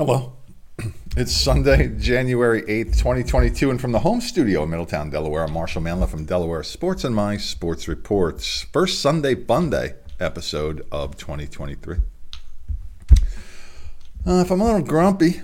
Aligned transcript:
Hello. 0.00 0.32
It's 1.14 1.30
Sunday, 1.30 1.88
January 1.98 2.62
8th, 2.62 2.96
2022, 2.96 3.70
and 3.70 3.78
from 3.78 3.92
the 3.92 3.98
home 3.98 4.22
studio 4.22 4.62
in 4.62 4.70
Middletown, 4.70 5.10
Delaware, 5.10 5.44
I'm 5.44 5.52
Marshall 5.52 5.82
Manlove 5.82 6.08
from 6.08 6.24
Delaware 6.24 6.62
Sports 6.62 7.04
and 7.04 7.14
My 7.14 7.36
Sports 7.36 7.86
Reports. 7.86 8.62
First 8.62 9.02
Sunday 9.02 9.34
Fun 9.34 9.68
Day 9.68 9.96
episode 10.18 10.86
of 10.90 11.18
2023. 11.18 11.98
Uh, 14.26 14.40
if 14.40 14.50
I'm 14.50 14.62
a 14.62 14.64
little 14.64 14.80
grumpy, 14.80 15.42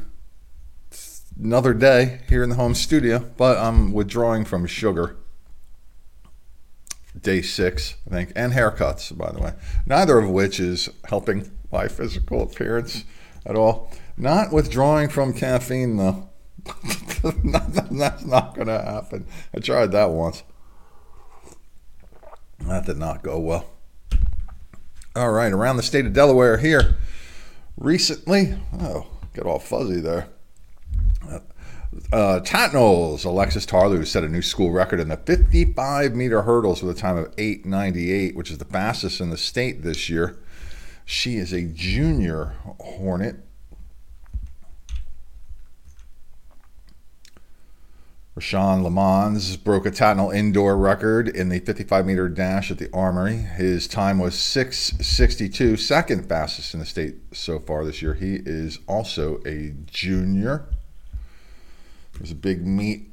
another 1.39 1.75
day 1.75 2.23
here 2.27 2.43
in 2.43 2.49
the 2.49 2.57
home 2.57 2.75
studio, 2.75 3.19
but 3.37 3.59
I'm 3.59 3.93
withdrawing 3.93 4.47
from 4.47 4.65
sugar. 4.65 5.19
Day 7.21 7.43
six, 7.43 7.97
I 8.07 8.11
think, 8.15 8.33
and 8.35 8.55
haircuts, 8.55 9.15
by 9.15 9.33
the 9.33 9.39
way. 9.39 9.53
Neither 9.85 10.17
of 10.17 10.31
which 10.31 10.59
is 10.59 10.89
helping 11.11 11.51
my 11.71 11.89
physical 11.89 12.41
appearance 12.41 13.05
at 13.47 13.57
all. 13.57 13.91
Not 14.17 14.53
withdrawing 14.53 15.09
from 15.09 15.33
caffeine, 15.33 15.97
though. 15.97 16.29
That's 17.23 18.25
not 18.25 18.55
going 18.55 18.67
to 18.67 18.83
happen. 18.83 19.27
I 19.55 19.61
tried 19.61 19.93
that 19.93 20.11
once. 20.11 20.43
That 22.61 22.87
did 22.87 22.97
not 22.97 23.23
go 23.23 23.39
well. 23.39 23.71
All 25.15 25.31
right, 25.31 25.53
around 25.53 25.77
the 25.77 25.83
state 25.83 26.07
of 26.07 26.13
Delaware 26.13 26.59
here 26.59 26.99
recently, 27.79 28.59
oh, 28.81 29.07
get 29.35 29.47
all 29.47 29.59
fuzzy 29.59 30.01
there. 30.01 30.29
Uh, 32.13 32.41
Tatnall's 32.41 33.25
Alexis 33.25 33.65
Tarlew 33.65 34.05
set 34.05 34.25
a 34.25 34.29
new 34.29 34.43
school 34.43 34.71
record 34.71 35.01
in 35.01 35.09
the 35.09 35.17
55 35.17 36.15
meter 36.15 36.43
hurdles 36.43 36.83
with 36.83 36.97
a 36.97 37.01
time 37.01 37.17
of 37.17 37.35
8.98, 37.37 38.35
which 38.35 38.51
is 38.51 38.59
the 38.59 38.67
fastest 38.67 39.21
in 39.21 39.31
the 39.31 39.39
state 39.39 39.83
this 39.83 40.11
year. 40.11 40.39
She 41.09 41.37
is 41.37 41.53
a 41.53 41.63
junior 41.63 42.57
Hornet. 42.81 43.37
Rashawn 48.37 48.83
Lamons 48.83 49.57
broke 49.57 49.87
a 49.87 49.91
Tatnall 49.93 50.35
indoor 50.35 50.77
record 50.77 51.29
in 51.29 51.49
the 51.49 51.61
55 51.61 52.05
meter 52.05 52.29
dash 52.29 52.73
at 52.73 52.79
the 52.79 52.91
Armory. 52.93 53.37
His 53.37 53.87
time 53.87 54.19
was 54.19 54.35
6.62, 54.35 55.79
second 55.79 56.29
fastest 56.29 56.75
in 56.75 56.81
the 56.81 56.87
state 56.87 57.15
so 57.33 57.61
far 57.61 57.85
this 57.85 58.03
year. 58.03 58.15
He 58.15 58.41
is 58.45 58.81
also 58.89 59.41
a 59.47 59.75
junior. 59.87 60.67
There's 62.15 62.33
a 62.33 62.35
big 62.35 62.67
meet 62.67 63.11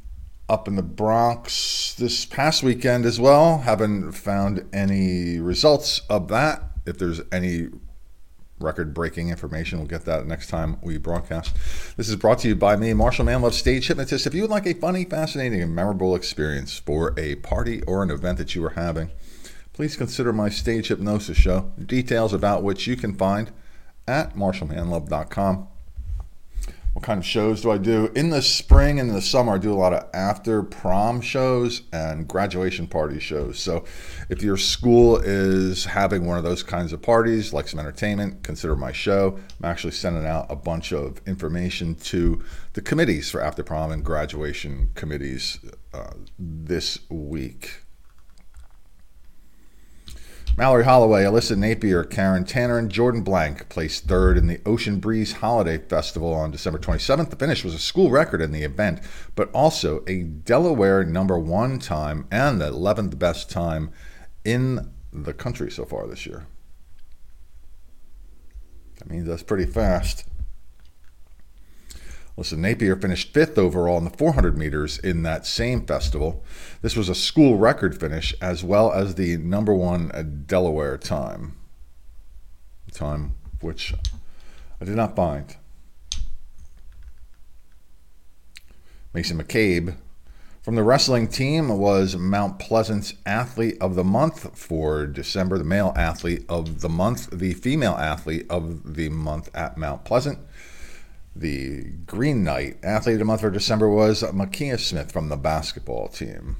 up 0.50 0.68
in 0.68 0.76
the 0.76 0.82
Bronx 0.82 1.94
this 1.94 2.26
past 2.26 2.64
weekend 2.64 3.06
as 3.06 3.20
well. 3.20 3.60
Haven't 3.60 4.14
found 4.14 4.68
any 4.74 5.40
results 5.40 6.02
of 6.10 6.28
that. 6.30 6.64
If 6.86 6.98
there's 6.98 7.22
any 7.32 7.70
record 8.64 8.94
breaking 8.94 9.30
information. 9.30 9.78
We'll 9.78 9.88
get 9.88 10.06
that 10.06 10.26
next 10.26 10.48
time 10.48 10.78
we 10.82 10.98
broadcast. 10.98 11.56
This 11.98 12.10
is 12.10 12.16
brought 12.16 12.40
to 12.40 12.48
you 12.48 12.56
by 12.56 12.76
me, 12.76 12.94
Marshall 12.94 13.26
Manlove, 13.26 13.54
stage 13.54 13.88
hypnotist. 13.88 14.26
If 14.26 14.34
you 14.34 14.42
would 14.42 14.50
like 14.50 14.66
a 14.66 14.74
funny, 14.74 15.06
fascinating, 15.06 15.62
and 15.62 15.76
memorable 15.76 16.16
experience 16.16 16.78
for 16.78 17.14
a 17.18 17.36
party 17.36 17.82
or 17.84 18.02
an 18.02 18.10
event 18.10 18.38
that 18.40 18.56
you 18.56 18.66
are 18.66 18.72
having, 18.72 19.12
please 19.74 19.96
consider 19.96 20.34
my 20.34 20.50
stage 20.50 20.88
hypnosis 20.88 21.38
show, 21.38 21.72
details 21.84 22.34
about 22.34 22.64
which 22.64 22.88
you 22.88 22.96
can 22.96 23.14
find 23.14 23.52
at 24.08 24.36
marshallmanlove.com. 24.36 25.68
What 26.94 27.04
kind 27.04 27.18
of 27.18 27.26
shows 27.26 27.62
do 27.62 27.72
I 27.72 27.80
do? 27.80 28.12
In 28.16 28.30
the 28.30 28.42
spring 28.42 29.00
and 29.00 29.10
the 29.10 29.22
summer, 29.22 29.56
I 29.56 29.58
do 29.58 29.74
a 29.74 29.76
lot 29.76 29.94
of 29.94 30.08
after 30.14 30.62
prom 30.62 31.22
shows 31.22 31.82
and 31.92 32.28
graduation 32.28 32.86
party 32.86 33.20
shows. 33.20 33.58
So 33.58 33.84
if 34.30 34.44
your 34.44 34.58
school 34.58 35.18
is 35.18 35.86
having 35.86 36.28
one 36.28 36.38
of 36.38 36.44
those 36.44 36.62
kinds 36.62 36.94
of 36.94 37.02
parties, 37.02 37.52
like 37.52 37.68
some 37.68 37.80
entertainment, 37.80 38.44
consider 38.44 38.76
my 38.76 38.92
show. 38.92 39.40
I'm 39.60 39.70
actually 39.70 39.94
sending 39.94 40.28
out 40.28 40.46
a 40.50 40.56
bunch 40.56 40.92
of 40.92 41.20
information 41.26 41.96
to 41.96 42.44
the 42.74 42.82
committees 42.82 43.32
for 43.32 43.42
after 43.42 43.64
prom 43.64 43.92
and 43.92 44.06
graduation 44.06 44.92
committees 44.94 45.60
uh, 45.96 46.14
this 46.38 47.00
week. 47.10 47.83
Mallory 50.56 50.84
Holloway, 50.84 51.24
Alyssa 51.24 51.58
Napier, 51.58 52.04
Karen 52.04 52.46
Tanner, 52.46 52.78
and 52.78 52.92
Jordan 52.92 53.24
Blank 53.24 53.70
placed 53.70 54.06
third 54.06 54.38
in 54.38 54.46
the 54.46 54.62
Ocean 54.68 55.00
Breeze 55.00 55.34
Holiday 55.34 55.80
Festival 55.80 56.32
on 56.32 56.52
December 56.52 56.78
27th. 56.78 57.32
The 57.32 57.36
finish 57.36 57.64
was 57.64 57.74
a 57.74 57.80
school 57.80 58.12
record 58.12 58.40
in 58.40 58.52
the 58.52 58.62
event, 58.62 59.00
but 59.34 59.50
also 59.52 60.04
a 60.06 60.22
Delaware 60.22 61.04
number 61.04 61.40
one 61.40 61.80
time 61.80 62.28
and 62.30 62.62
the 62.62 62.70
11th 62.70 63.18
best 63.18 63.50
time 63.50 63.90
in 64.46 64.92
the 65.12 65.34
country 65.34 65.72
so 65.72 65.86
far 65.86 66.06
this 66.06 66.28
year. 66.28 66.46
That 69.00 69.10
means 69.10 69.26
that's 69.26 69.42
pretty 69.42 69.66
fast. 69.66 70.28
Listen, 72.36 72.62
Napier 72.62 72.96
finished 72.96 73.34
fifth 73.34 73.58
overall 73.58 73.98
in 74.00 74.06
the 74.06 74.10
400 74.10 74.58
meters 74.58 74.98
in 74.98 75.22
that 75.24 75.46
same 75.46 75.86
festival. 75.86 76.44
This 76.82 76.96
was 76.96 77.08
a 77.08 77.16
school 77.16 77.58
record 77.58 78.00
finish 78.00 78.34
as 78.42 78.64
well 78.64 78.92
as 78.92 79.16
the 79.16 79.38
number 79.38 79.74
one 79.74 80.44
Delaware 80.48 80.98
time. 80.98 81.56
Time 82.92 83.36
which 83.62 83.94
I 84.82 84.86
did 84.86 84.96
not 84.96 85.16
find. 85.16 85.56
Mason 89.14 89.42
McCabe 89.42 89.96
from 90.64 90.76
the 90.76 90.84
wrestling 90.84 91.28
team 91.28 91.78
was 91.78 92.16
Mount 92.16 92.58
Pleasant's 92.58 93.14
athlete 93.26 93.78
of 93.82 93.96
the 93.96 94.04
month 94.04 94.58
for 94.58 95.06
December, 95.06 95.58
the 95.58 95.64
male 95.64 95.94
athlete 95.96 96.46
of 96.48 96.82
the 96.82 96.90
month, 96.90 97.30
the 97.32 97.54
female 97.54 97.96
athlete 97.96 98.46
of 98.50 98.96
the 98.96 99.10
month 99.10 99.50
at 99.54 99.78
Mount 99.78 100.04
Pleasant. 100.04 100.40
The 101.36 101.84
Green 102.06 102.44
Knight 102.44 102.78
athlete 102.84 103.14
of 103.14 103.20
the 103.20 103.26
month 103.26 103.42
for 103.42 103.50
December 103.50 103.90
was 103.90 104.22
Makia 104.22 104.80
Smith 104.80 105.12
from 105.12 105.30
the 105.30 105.38
basketball 105.38 106.08
team. 106.08 106.58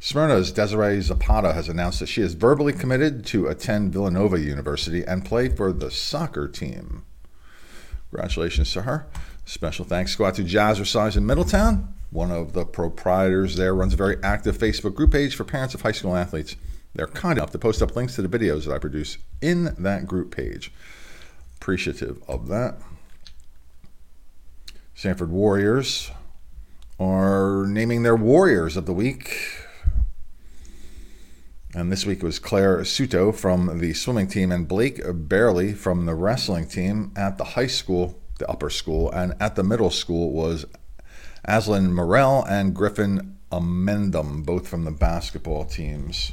Smyrna's 0.00 0.52
Desiree 0.52 1.00
Zapata 1.00 1.52
has 1.52 1.68
announced 1.68 2.00
that 2.00 2.06
she 2.06 2.22
is 2.22 2.34
verbally 2.34 2.72
committed 2.72 3.26
to 3.26 3.48
attend 3.48 3.92
Villanova 3.92 4.40
University 4.40 5.02
and 5.04 5.24
play 5.24 5.48
for 5.48 5.72
the 5.72 5.90
soccer 5.90 6.48
team. 6.48 7.04
Congratulations 8.10 8.72
to 8.72 8.82
her. 8.82 9.06
Special 9.44 9.84
thanks 9.84 10.14
go 10.14 10.24
out 10.24 10.36
to 10.36 10.44
Jazzercise 10.44 11.16
in 11.16 11.26
Middletown. 11.26 11.94
One 12.10 12.30
of 12.30 12.54
the 12.54 12.64
proprietors 12.64 13.56
there 13.56 13.74
runs 13.74 13.92
a 13.92 13.96
very 13.96 14.16
active 14.22 14.56
Facebook 14.56 14.94
group 14.94 15.12
page 15.12 15.34
for 15.34 15.44
parents 15.44 15.74
of 15.74 15.82
high 15.82 15.92
school 15.92 16.16
athletes. 16.16 16.56
They're 16.94 17.06
kind 17.06 17.38
enough 17.38 17.50
to 17.52 17.58
post 17.58 17.82
up 17.82 17.94
links 17.94 18.16
to 18.16 18.22
the 18.22 18.38
videos 18.38 18.64
that 18.64 18.74
I 18.74 18.78
produce 18.78 19.18
in 19.40 19.74
that 19.78 20.06
group 20.06 20.34
page. 20.34 20.72
Appreciative 21.56 22.22
of 22.26 22.48
that. 22.48 22.78
Sanford 24.94 25.30
Warriors 25.30 26.10
are 26.98 27.66
naming 27.68 28.02
their 28.02 28.16
Warriors 28.16 28.76
of 28.76 28.86
the 28.86 28.92
Week. 28.92 29.36
And 31.74 31.92
this 31.92 32.06
week 32.06 32.22
was 32.22 32.38
Claire 32.38 32.78
Suto 32.80 33.32
from 33.32 33.78
the 33.78 33.92
swimming 33.92 34.26
team 34.26 34.50
and 34.50 34.66
Blake 34.66 35.00
Barely 35.28 35.74
from 35.74 36.06
the 36.06 36.14
wrestling 36.14 36.66
team 36.66 37.12
at 37.14 37.38
the 37.38 37.44
high 37.44 37.66
school, 37.66 38.18
the 38.38 38.48
upper 38.50 38.70
school, 38.70 39.10
and 39.12 39.34
at 39.38 39.54
the 39.54 39.62
middle 39.62 39.90
school 39.90 40.32
was 40.32 40.64
Aslan 41.44 41.92
Morel 41.94 42.44
and 42.48 42.74
Griffin 42.74 43.36
Amendum, 43.52 44.42
both 44.42 44.66
from 44.66 44.84
the 44.84 44.90
basketball 44.90 45.64
teams. 45.64 46.32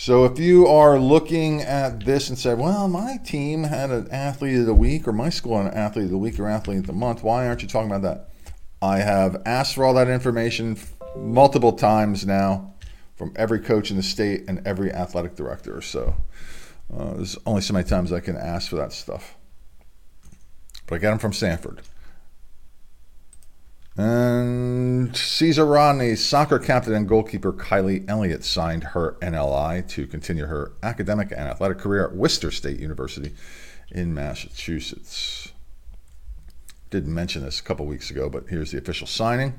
So 0.00 0.24
if 0.24 0.38
you 0.38 0.68
are 0.68 0.96
looking 0.96 1.60
at 1.60 2.04
this 2.04 2.28
and 2.28 2.38
say, 2.38 2.54
well, 2.54 2.86
my 2.86 3.16
team 3.16 3.64
had 3.64 3.90
an 3.90 4.08
athlete 4.12 4.60
of 4.60 4.66
the 4.66 4.72
week, 4.72 5.08
or 5.08 5.12
my 5.12 5.28
school 5.28 5.60
had 5.60 5.72
an 5.72 5.76
athlete 5.76 6.04
of 6.04 6.12
the 6.12 6.18
week 6.18 6.38
or 6.38 6.46
athlete 6.46 6.78
of 6.78 6.86
the 6.86 6.92
month, 6.92 7.24
why 7.24 7.48
aren't 7.48 7.62
you 7.62 7.68
talking 7.68 7.90
about 7.90 8.02
that? 8.02 8.28
I 8.80 8.98
have 8.98 9.42
asked 9.44 9.74
for 9.74 9.84
all 9.84 9.94
that 9.94 10.06
information 10.06 10.78
multiple 11.16 11.72
times 11.72 12.24
now 12.24 12.74
from 13.16 13.32
every 13.34 13.58
coach 13.58 13.90
in 13.90 13.96
the 13.96 14.04
state 14.04 14.44
and 14.46 14.64
every 14.64 14.92
athletic 14.92 15.34
director. 15.34 15.82
So 15.82 16.14
uh, 16.96 17.14
there's 17.14 17.36
only 17.44 17.62
so 17.62 17.74
many 17.74 17.88
times 17.88 18.12
I 18.12 18.20
can 18.20 18.36
ask 18.36 18.70
for 18.70 18.76
that 18.76 18.92
stuff. 18.92 19.34
But 20.86 20.94
I 20.94 20.98
got 20.98 21.10
them 21.10 21.18
from 21.18 21.32
Sanford. 21.32 21.82
And 23.98 25.16
Caesar 25.16 25.66
Rodney's 25.66 26.24
soccer 26.24 26.60
captain 26.60 26.94
and 26.94 27.08
goalkeeper 27.08 27.52
Kylie 27.52 28.08
Elliott 28.08 28.44
signed 28.44 28.84
her 28.84 29.16
NLI 29.20 29.88
to 29.88 30.06
continue 30.06 30.46
her 30.46 30.70
academic 30.84 31.32
and 31.32 31.48
athletic 31.48 31.78
career 31.78 32.04
at 32.04 32.14
Worcester 32.14 32.52
State 32.52 32.78
University 32.78 33.34
in 33.90 34.14
Massachusetts. 34.14 35.50
Didn't 36.90 37.12
mention 37.12 37.42
this 37.42 37.58
a 37.58 37.62
couple 37.64 37.86
weeks 37.86 38.08
ago, 38.08 38.30
but 38.30 38.44
here's 38.48 38.70
the 38.70 38.78
official 38.78 39.08
signing. 39.08 39.54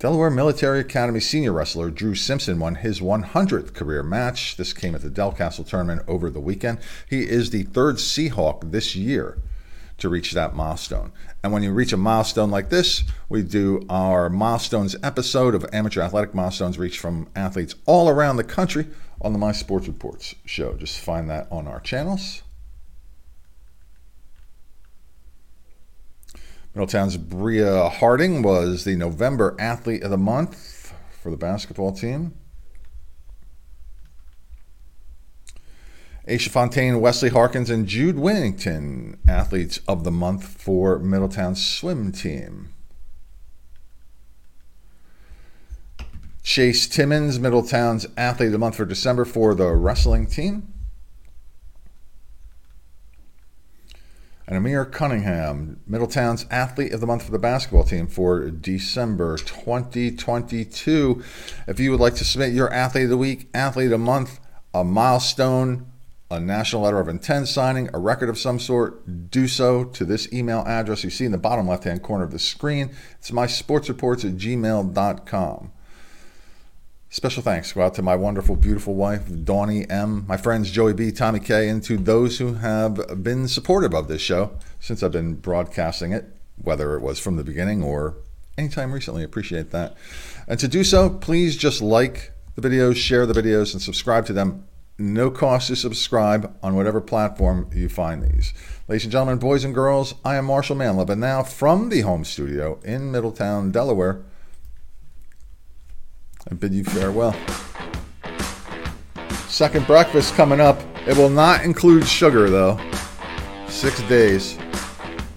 Delaware 0.00 0.30
Military 0.30 0.80
Academy 0.80 1.20
senior 1.20 1.52
wrestler 1.52 1.88
Drew 1.88 2.16
Simpson 2.16 2.58
won 2.58 2.74
his 2.74 2.98
100th 2.98 3.74
career 3.74 4.02
match. 4.02 4.56
This 4.56 4.72
came 4.72 4.96
at 4.96 5.02
the 5.02 5.08
Delcastle 5.08 5.68
tournament 5.68 6.02
over 6.08 6.30
the 6.30 6.40
weekend. 6.40 6.80
He 7.08 7.22
is 7.22 7.50
the 7.50 7.62
third 7.62 7.96
Seahawk 7.96 8.72
this 8.72 8.96
year 8.96 9.38
to 10.04 10.10
reach 10.10 10.32
that 10.32 10.54
milestone. 10.54 11.10
And 11.42 11.50
when 11.50 11.62
you 11.62 11.72
reach 11.72 11.94
a 11.94 11.96
milestone 11.96 12.50
like 12.50 12.68
this, 12.68 13.04
we 13.30 13.42
do 13.42 13.86
our 13.88 14.28
milestones 14.28 14.94
episode 15.02 15.54
of 15.54 15.64
amateur 15.72 16.02
athletic 16.02 16.34
milestones 16.34 16.78
reached 16.78 17.00
from 17.00 17.26
athletes 17.34 17.74
all 17.86 18.10
around 18.10 18.36
the 18.36 18.44
country 18.44 18.86
on 19.22 19.32
the 19.32 19.38
My 19.38 19.50
Sports 19.52 19.88
Reports 19.88 20.34
show. 20.44 20.74
Just 20.74 21.00
find 21.00 21.30
that 21.30 21.48
on 21.50 21.66
our 21.66 21.80
channels. 21.80 22.42
Middletown's 26.74 27.16
Bria 27.16 27.88
Harding 27.88 28.42
was 28.42 28.84
the 28.84 28.96
November 28.96 29.56
Athlete 29.58 30.02
of 30.02 30.10
the 30.10 30.18
Month 30.18 30.92
for 31.22 31.30
the 31.30 31.38
basketball 31.38 31.92
team. 31.92 32.34
Aisha 36.26 36.48
Fontaine, 36.48 37.00
Wesley 37.00 37.28
Harkins, 37.28 37.68
and 37.68 37.86
Jude 37.86 38.16
Winnington, 38.16 39.18
athletes 39.28 39.80
of 39.86 40.04
the 40.04 40.10
month 40.10 40.46
for 40.46 40.98
Middletown's 40.98 41.64
swim 41.64 42.12
team. 42.12 42.72
Chase 46.42 46.86
Timmons, 46.86 47.38
Middletown's 47.38 48.06
athlete 48.16 48.46
of 48.46 48.52
the 48.52 48.58
month 48.58 48.76
for 48.76 48.86
December 48.86 49.26
for 49.26 49.54
the 49.54 49.72
wrestling 49.72 50.26
team. 50.26 50.72
And 54.46 54.56
Amir 54.56 54.86
Cunningham, 54.86 55.80
Middletown's 55.86 56.46
athlete 56.50 56.92
of 56.92 57.00
the 57.00 57.06
month 57.06 57.24
for 57.24 57.32
the 57.32 57.38
basketball 57.38 57.84
team 57.84 58.06
for 58.06 58.50
December 58.50 59.36
2022. 59.38 61.22
If 61.66 61.80
you 61.80 61.90
would 61.90 62.00
like 62.00 62.14
to 62.16 62.24
submit 62.24 62.52
your 62.52 62.72
athlete 62.72 63.04
of 63.04 63.10
the 63.10 63.16
week, 63.18 63.48
athlete 63.52 63.86
of 63.86 63.92
the 63.92 63.98
month, 63.98 64.40
a 64.74 64.84
milestone, 64.84 65.86
a 66.30 66.40
national 66.40 66.82
letter 66.82 67.00
of 67.00 67.08
intent 67.08 67.48
signing, 67.48 67.88
a 67.92 67.98
record 67.98 68.28
of 68.28 68.38
some 68.38 68.58
sort, 68.58 69.30
do 69.30 69.46
so 69.46 69.84
to 69.84 70.04
this 70.04 70.32
email 70.32 70.64
address 70.66 71.04
you 71.04 71.10
see 71.10 71.24
in 71.24 71.32
the 71.32 71.38
bottom 71.38 71.68
left 71.68 71.84
hand 71.84 72.02
corner 72.02 72.24
of 72.24 72.30
the 72.30 72.38
screen. 72.38 72.90
It's 73.18 73.32
my 73.32 73.46
sportsreports 73.46 74.24
at 74.24 74.36
gmail.com. 74.36 75.72
Special 77.10 77.44
thanks 77.44 77.72
go 77.72 77.82
out 77.82 77.94
to 77.94 78.02
my 78.02 78.16
wonderful, 78.16 78.56
beautiful 78.56 78.96
wife, 78.96 79.28
Dawnie 79.28 79.88
M., 79.88 80.24
my 80.26 80.36
friends 80.36 80.70
Joey 80.72 80.94
B., 80.94 81.12
Tommy 81.12 81.38
K., 81.38 81.68
and 81.68 81.80
to 81.84 81.96
those 81.96 82.38
who 82.38 82.54
have 82.54 83.22
been 83.22 83.46
supportive 83.46 83.94
of 83.94 84.08
this 84.08 84.20
show 84.20 84.58
since 84.80 85.00
I've 85.00 85.12
been 85.12 85.34
broadcasting 85.34 86.12
it, 86.12 86.24
whether 86.56 86.96
it 86.96 87.02
was 87.02 87.20
from 87.20 87.36
the 87.36 87.44
beginning 87.44 87.84
or 87.84 88.16
anytime 88.58 88.92
recently. 88.92 89.22
Appreciate 89.22 89.70
that. 89.70 89.94
And 90.48 90.58
to 90.58 90.66
do 90.66 90.82
so, 90.82 91.08
please 91.08 91.56
just 91.56 91.80
like 91.80 92.32
the 92.56 92.68
videos, 92.68 92.96
share 92.96 93.26
the 93.26 93.40
videos, 93.40 93.72
and 93.74 93.80
subscribe 93.80 94.26
to 94.26 94.32
them 94.32 94.66
no 94.98 95.30
cost 95.30 95.68
to 95.68 95.76
subscribe 95.76 96.54
on 96.62 96.76
whatever 96.76 97.00
platform 97.00 97.68
you 97.74 97.88
find 97.88 98.22
these. 98.22 98.54
Ladies 98.86 99.04
and 99.04 99.12
gentlemen, 99.12 99.38
boys 99.38 99.64
and 99.64 99.74
girls, 99.74 100.14
I 100.24 100.36
am 100.36 100.44
Marshall 100.44 100.76
Manlove, 100.76 101.10
and 101.10 101.20
now 101.20 101.42
from 101.42 101.88
the 101.88 102.02
home 102.02 102.24
studio 102.24 102.78
in 102.84 103.10
Middletown, 103.10 103.72
Delaware, 103.72 104.22
I 106.50 106.54
bid 106.54 106.74
you 106.74 106.84
farewell. 106.84 107.34
Second 109.48 109.86
breakfast 109.86 110.34
coming 110.34 110.60
up. 110.60 110.80
It 111.06 111.16
will 111.16 111.30
not 111.30 111.64
include 111.64 112.06
sugar, 112.06 112.50
though. 112.50 112.78
Six 113.68 114.02
days. 114.02 114.58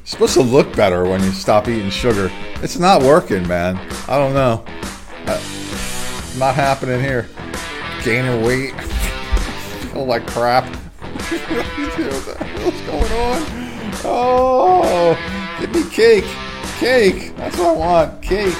It's 0.01 0.11
supposed 0.11 0.33
to 0.33 0.41
look 0.41 0.75
better 0.75 1.05
when 1.05 1.23
you 1.23 1.31
stop 1.31 1.67
eating 1.67 1.89
sugar. 1.89 2.29
It's 2.61 2.77
not 2.77 3.03
working, 3.03 3.47
man. 3.47 3.77
I 4.07 4.17
don't 4.17 4.33
know. 4.33 4.63
Uh, 5.25 5.41
not 6.37 6.55
happening 6.55 6.99
here. 6.99 7.29
Gaining 8.03 8.43
weight 8.43 8.73
feel 9.87 10.05
like 10.05 10.27
crap. 10.27 10.65
what 10.65 11.19
the 11.19 12.37
hell's 12.39 12.81
going 12.81 13.11
on? 13.11 13.67
Oh, 14.03 15.17
give 15.59 15.73
me 15.73 15.89
cake. 15.89 16.25
Cake. 16.79 17.35
That's 17.35 17.57
what 17.57 17.67
I 17.67 17.73
want. 17.73 18.21
Cake. 18.21 18.55